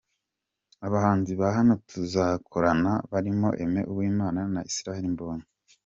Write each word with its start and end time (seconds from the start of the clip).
Abahanzi 0.87 1.31
ba 1.39 1.47
hano 1.57 1.73
tuzakorana 1.89 2.91
barimo 3.11 3.47
Aime 3.61 3.81
Uwimana 3.91 4.41
na 4.53 4.61
Israel 4.69 5.05
Mbonyi. 5.13 5.45